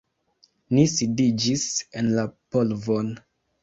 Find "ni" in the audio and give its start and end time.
0.77-0.85